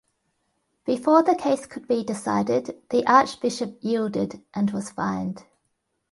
Before 0.83 1.21
the 1.21 1.35
case 1.35 1.67
could 1.67 1.87
be 1.87 2.03
decided, 2.03 2.75
the 2.89 3.05
archbishop 3.05 3.77
yielded 3.83 4.41
and 4.51 4.71
was 4.71 4.89
fined. 4.89 5.43